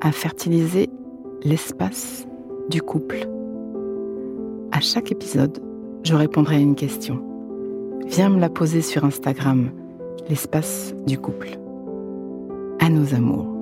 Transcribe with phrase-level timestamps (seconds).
[0.00, 0.90] à fertiliser
[1.42, 2.26] l'espace
[2.68, 3.28] du couple.
[4.72, 5.62] À chaque épisode,
[6.04, 7.24] je répondrai à une question.
[8.06, 9.70] Viens me la poser sur Instagram,
[10.28, 11.58] l'espace du couple.
[12.80, 13.54] À nos amours.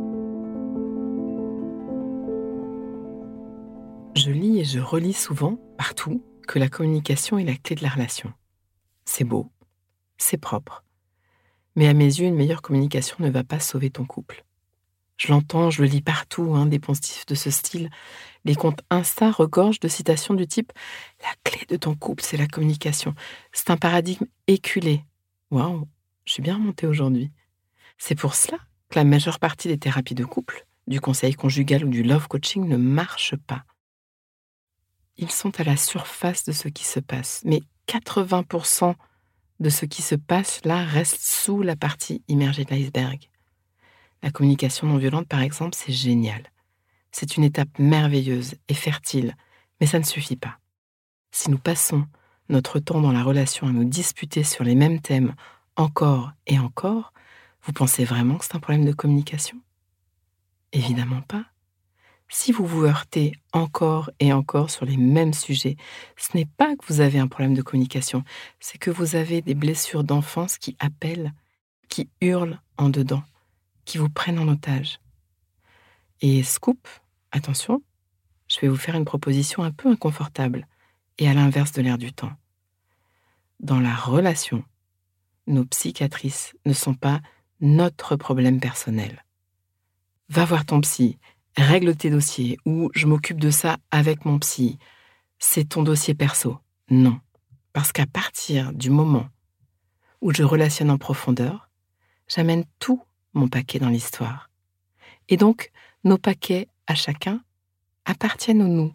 [4.15, 7.91] Je lis et je relis souvent, partout, que la communication est la clé de la
[7.91, 8.33] relation.
[9.05, 9.49] C'est beau,
[10.17, 10.85] c'est propre.
[11.77, 14.46] Mais à mes yeux, une meilleure communication ne va pas sauver ton couple.
[15.17, 17.91] Je l'entends, je le lis partout, hein, des poncifs de ce style.
[18.45, 20.73] Les comptes Insta regorgent de citations du type
[21.23, 23.15] La clé de ton couple, c'est la communication.
[23.53, 25.05] C'est un paradigme éculé.
[25.51, 25.89] Waouh,
[26.27, 27.31] je suis bien remontée aujourd'hui.
[27.99, 28.59] C'est pour cela
[28.91, 32.69] que la majeure partie des thérapies de couple, du conseil conjugal ou du love coaching
[32.69, 33.65] ne marchent pas.
[35.17, 38.95] Ils sont à la surface de ce qui se passe, mais 80%
[39.61, 43.31] de ce qui se passe là reste sous la partie immergée de l'iceberg.
[44.23, 46.43] La communication non violente, par exemple, c'est génial.
[47.13, 49.37] C'est une étape merveilleuse et fertile,
[49.81, 50.59] mais ça ne suffit pas.
[51.31, 52.07] Si nous passons
[52.49, 55.35] notre temps dans la relation à nous disputer sur les mêmes thèmes
[55.77, 57.13] encore et encore,
[57.63, 59.59] vous pensez vraiment que c'est un problème de communication?
[60.73, 61.45] Évidemment pas.
[62.29, 65.77] Si vous vous heurtez encore et encore sur les mêmes sujets,
[66.17, 68.25] ce n'est pas que vous avez un problème de communication,
[68.61, 71.33] c'est que vous avez des blessures d'enfance qui appellent,
[71.89, 73.23] qui hurlent en dedans
[73.87, 75.01] qui vous prennent en otage.
[76.21, 76.87] Et scoop,
[77.31, 77.83] attention,
[78.49, 80.67] je vais vous faire une proposition un peu inconfortable
[81.19, 82.33] et à l'inverse de l'air du temps.
[83.61, 84.63] Dans la relation,
[85.47, 87.21] nos psychiatrices ne sont pas
[87.61, 89.25] notre problème personnel.
[90.29, 91.19] Va voir ton psy,
[91.57, 94.79] règle tes dossiers ou je m'occupe de ça avec mon psy.
[95.39, 96.59] C'est ton dossier perso.
[96.91, 97.21] Non.
[97.73, 99.29] Parce qu'à partir du moment
[100.21, 101.71] où je relationne en profondeur,
[102.29, 103.03] j'amène tout
[103.37, 104.51] mon paquet dans l'histoire.
[105.29, 105.71] Et donc,
[106.05, 107.43] nos paquets à chacun
[108.05, 108.93] appartiennent au nous.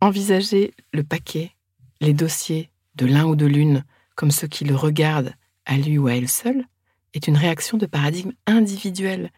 [0.00, 1.52] Envisager le paquet,
[2.00, 6.06] les dossiers de l'un ou de l'une comme ceux qui le regardent à lui ou
[6.06, 6.64] à elle seule
[7.14, 9.30] est une réaction de paradigme individuel.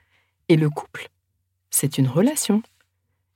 [0.49, 1.09] Et le couple,
[1.70, 2.62] c'est une relation.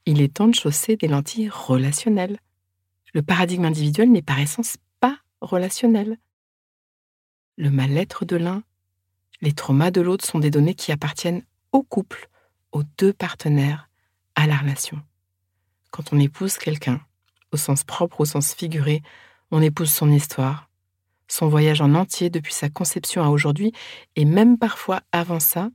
[0.04, 2.38] Il est temps de chausser des lentilles relationnelles.
[3.14, 6.18] Le paradigme individuel n'est par essence pas relationnel.
[7.56, 8.62] Le mal-être de l'un
[9.42, 12.30] les traumas de l'autre sont des données qui appartiennent au couple,
[12.70, 13.90] aux deux partenaires,
[14.34, 15.02] à la relation.
[15.90, 17.00] Quand on épouse quelqu'un,
[17.50, 19.02] au sens propre au sens figuré,
[19.50, 20.70] on épouse son histoire,
[21.28, 23.72] son voyage en entier depuis sa conception à aujourd'hui,
[24.16, 25.70] et même parfois avant ça,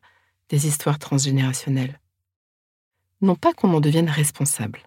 [0.50, 2.00] des histoires transgénérationnelles.
[3.22, 4.80] Non pas qu'on en devienne responsable,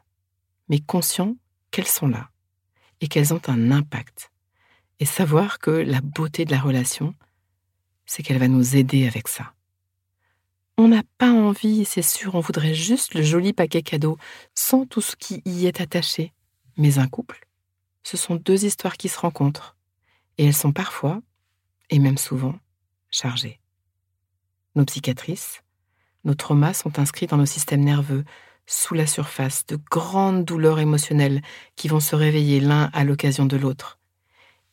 [0.69, 1.37] mais conscient
[1.71, 2.31] qu'elles sont là
[3.01, 4.31] et qu'elles ont un impact,
[5.01, 7.15] et savoir que la beauté de la relation,
[8.11, 9.53] c'est qu'elle va nous aider avec ça.
[10.77, 14.19] On n'a pas envie, c'est sûr, on voudrait juste le joli paquet cadeau,
[14.53, 16.33] sans tout ce qui y est attaché.
[16.77, 17.47] Mais un couple,
[18.03, 19.77] ce sont deux histoires qui se rencontrent,
[20.39, 21.23] et elles sont parfois,
[21.89, 22.59] et même souvent,
[23.13, 23.61] chargées.
[24.75, 25.63] Nos psychiatrices,
[26.25, 28.25] nos traumas sont inscrits dans nos systèmes nerveux,
[28.67, 31.43] sous la surface, de grandes douleurs émotionnelles
[31.77, 34.00] qui vont se réveiller l'un à l'occasion de l'autre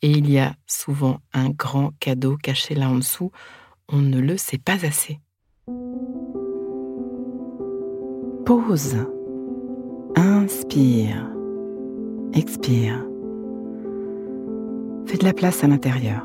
[0.02, 3.30] et il y a souvent un grand cadeau caché là en dessous,
[3.88, 5.18] on ne le sait pas assez.
[8.44, 8.96] Pause.
[10.16, 11.30] Inspire.
[12.32, 13.04] Expire.
[15.06, 16.22] Fais de la place à l'intérieur.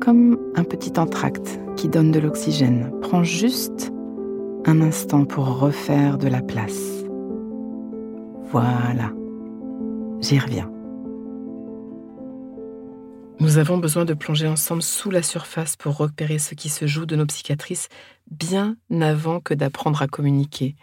[0.00, 2.92] Comme un petit entracte qui donne de l'oxygène.
[3.02, 3.92] Prends juste
[4.66, 7.04] un instant pour refaire de la place.
[8.50, 9.12] Voilà.
[10.20, 10.70] J'y reviens.
[13.40, 17.06] Nous avons besoin de plonger ensemble sous la surface pour repérer ce qui se joue
[17.06, 17.88] de nos psychiatrices
[18.30, 20.76] bien avant que d'apprendre à communiquer.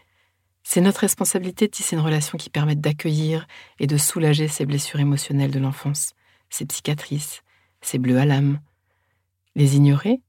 [0.63, 3.45] C'est notre responsabilité de tisser une relation qui permette d'accueillir
[3.77, 6.13] et de soulager ces blessures émotionnelles de l'enfance,
[6.50, 7.44] ces cicatrices,
[7.81, 8.60] ces bleus à l'âme.
[9.56, 10.19] Les ignorer,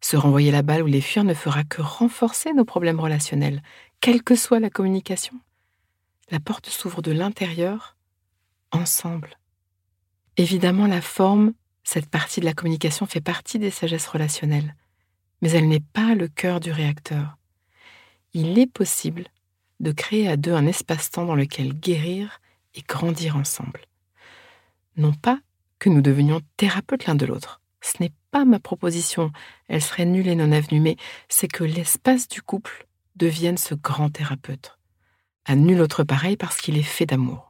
[0.00, 3.62] se renvoyer la balle ou les fuir ne fera que renforcer nos problèmes relationnels,
[4.00, 5.38] quelle que soit la communication.
[6.32, 7.96] La porte s'ouvre de l'intérieur,
[8.72, 9.39] ensemble.
[10.36, 11.52] Évidemment, la forme,
[11.84, 14.74] cette partie de la communication fait partie des sagesses relationnelles,
[15.42, 17.36] mais elle n'est pas le cœur du réacteur.
[18.32, 19.24] Il est possible
[19.80, 22.40] de créer à deux un espace-temps dans lequel guérir
[22.74, 23.80] et grandir ensemble.
[24.96, 25.40] Non pas
[25.78, 27.60] que nous devenions thérapeutes l'un de l'autre.
[27.80, 29.32] Ce n'est pas ma proposition,
[29.68, 30.96] elle serait nulle et non avenue, mais
[31.28, 32.86] c'est que l'espace du couple
[33.16, 34.78] devienne ce grand thérapeute.
[35.46, 37.49] À nul autre pareil parce qu'il est fait d'amour.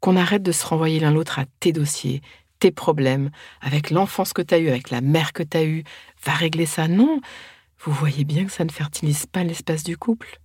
[0.00, 2.22] Qu'on arrête de se renvoyer l'un l'autre à tes dossiers,
[2.58, 3.30] tes problèmes,
[3.60, 5.84] avec l'enfance que tu as eue, avec la mère que tu as eue,
[6.24, 6.88] va régler ça.
[6.88, 7.20] Non,
[7.80, 10.40] vous voyez bien que ça ne fertilise pas l'espace du couple.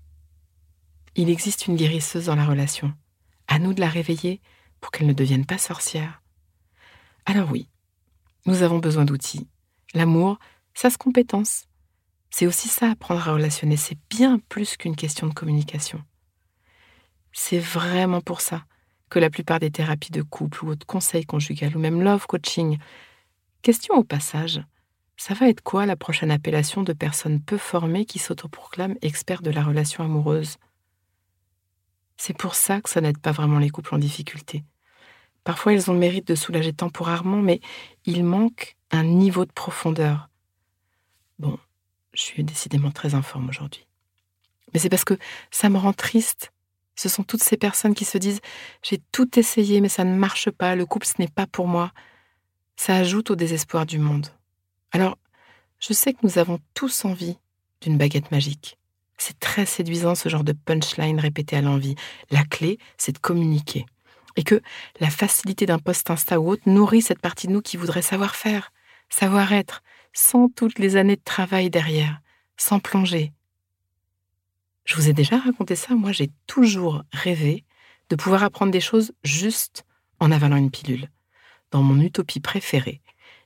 [1.15, 2.93] Il existe une guérisseuse dans la relation.
[3.47, 4.41] À nous de la réveiller
[4.79, 6.21] pour qu'elle ne devienne pas sorcière.
[7.25, 7.69] Alors oui,
[8.45, 9.47] nous avons besoin d'outils.
[9.93, 10.39] L'amour,
[10.73, 11.65] ça se compétence.
[12.31, 13.77] C'est aussi ça, apprendre à relationner.
[13.77, 16.03] C'est bien plus qu'une question de communication.
[17.31, 18.65] C'est vraiment pour ça
[19.19, 22.77] la plupart des thérapies de couple ou de conseils conjugal ou même love coaching.
[23.61, 24.61] Question au passage,
[25.17, 29.51] ça va être quoi la prochaine appellation de personnes peu formées qui s'autoproclament experts de
[29.51, 30.57] la relation amoureuse?
[32.17, 34.63] C'est pour ça que ça n'aide pas vraiment les couples en difficulté.
[35.43, 37.59] Parfois, ils ont le mérite de soulager temporairement, mais
[38.05, 40.29] il manque un niveau de profondeur.
[41.39, 41.57] Bon,
[42.13, 43.85] je suis décidément très informe aujourd'hui.
[44.73, 45.17] Mais c'est parce que
[45.51, 46.53] ça me rend triste.
[46.95, 48.41] Ce sont toutes ces personnes qui se disent
[48.83, 51.91] J'ai tout essayé, mais ça ne marche pas, le couple, ce n'est pas pour moi.
[52.75, 54.27] Ça ajoute au désespoir du monde.
[54.91, 55.17] Alors,
[55.79, 57.37] je sais que nous avons tous envie
[57.81, 58.77] d'une baguette magique.
[59.17, 61.95] C'est très séduisant ce genre de punchline répété à l'envie.
[62.31, 63.85] La clé, c'est de communiquer.
[64.35, 64.61] Et que
[64.99, 68.35] la facilité d'un post Insta ou autre nourrit cette partie de nous qui voudrait savoir
[68.35, 68.71] faire,
[69.09, 72.19] savoir être, sans toutes les années de travail derrière,
[72.57, 73.31] sans plonger.
[74.85, 77.63] Je vous ai déjà raconté ça, moi j'ai toujours rêvé
[78.09, 79.85] de pouvoir apprendre des choses juste
[80.19, 81.09] en avalant une pilule.
[81.71, 83.01] Dans mon utopie préférée,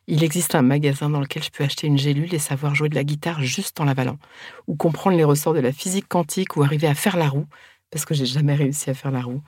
[0.07, 2.95] il existe un magasin dans lequel je peux acheter une gélule et savoir jouer de
[2.95, 4.17] la guitare juste en l'avalant,
[4.65, 7.45] ou comprendre les ressorts de la physique quantique, ou arriver à faire la roue,
[7.91, 9.43] parce que j'ai jamais réussi à faire la roue.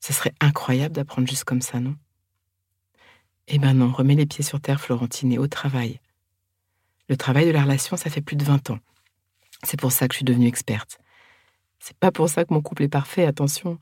[0.00, 1.96] Ce serait incroyable d'apprendre juste comme ça, non?
[3.46, 6.00] Eh ben non, remets les pieds sur terre, Florentine, et au travail.
[7.08, 8.80] Le travail de la relation, ça fait plus de 20 ans.
[9.62, 10.98] C'est pour ça que je suis devenue experte.
[11.78, 13.78] C'est pas pour ça que mon couple est parfait, attention.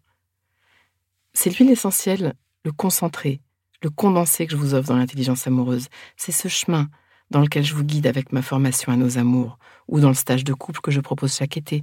[1.32, 3.40] C'est lui l'essentiel, le concentré,
[3.82, 5.88] le condensé que je vous offre dans l'intelligence amoureuse.
[6.16, 6.88] C'est ce chemin
[7.30, 9.58] dans lequel je vous guide avec ma formation à nos amours
[9.88, 11.82] ou dans le stage de couple que je propose chaque été.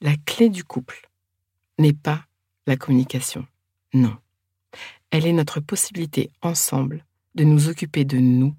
[0.00, 1.08] La clé du couple
[1.78, 2.24] n'est pas
[2.66, 3.46] la communication.
[3.92, 4.16] Non.
[5.10, 7.04] Elle est notre possibilité ensemble
[7.34, 8.54] de nous occuper de nous,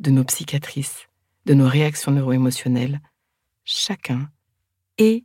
[0.00, 1.08] de nos psychiatrices,
[1.46, 3.00] de nos réactions neuro-émotionnelles,
[3.64, 4.30] chacun
[4.98, 5.24] et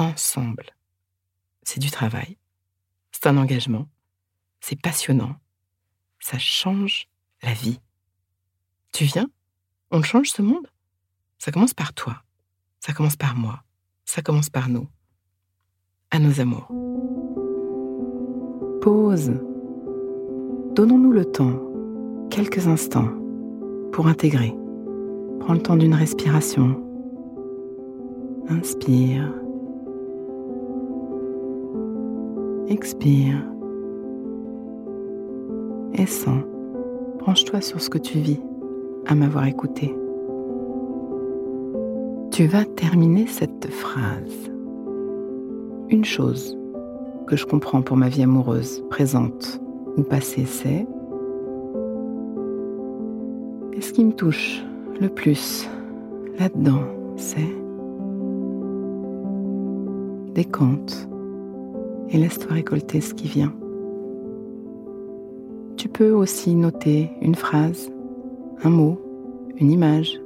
[0.00, 0.74] ensemble.
[1.62, 2.36] C'est du travail,
[3.12, 3.86] c'est un engagement,
[4.60, 5.36] c'est passionnant,
[6.18, 7.08] ça change
[7.42, 7.80] la vie.
[8.92, 9.28] Tu viens?
[9.90, 10.66] On change ce monde?
[11.38, 12.22] Ça commence par toi.
[12.80, 13.62] Ça commence par moi.
[14.04, 14.88] Ça commence par nous.
[16.10, 16.68] À nos amours.
[18.80, 19.32] Pause.
[20.74, 21.60] Donnons-nous le temps,
[22.30, 23.10] quelques instants,
[23.92, 24.54] pour intégrer.
[25.40, 26.82] Prends le temps d'une respiration.
[28.48, 29.32] Inspire.
[32.70, 33.34] Expire
[35.92, 36.44] et sens.
[37.18, 38.40] Branche-toi sur ce que tu vis
[39.06, 39.92] à m'avoir écouté.
[42.30, 44.52] Tu vas terminer cette phrase.
[45.88, 46.56] Une chose
[47.26, 49.60] que je comprends pour ma vie amoureuse, présente
[49.96, 50.86] ou passée, c'est
[53.72, 54.64] et ce qui me touche
[55.00, 55.68] le plus
[56.38, 56.84] là-dedans,
[57.16, 57.52] c'est
[60.34, 61.08] décompte
[62.10, 63.52] et laisse-toi récolter ce qui vient.
[65.76, 67.90] Tu peux aussi noter une phrase,
[68.62, 69.00] un mot,
[69.56, 70.20] une image,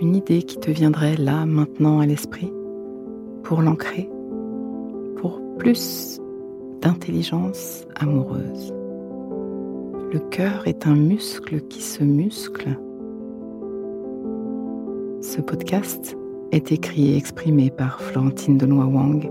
[0.00, 2.52] une idée qui te viendrait là, maintenant à l'esprit,
[3.42, 4.08] pour l'ancrer,
[5.16, 6.20] pour plus
[6.80, 8.72] d'intelligence amoureuse.
[10.12, 12.76] Le cœur est un muscle qui se muscle.
[15.22, 16.16] Ce podcast
[16.50, 19.30] est écrit et exprimé par Florentine Denois Wang,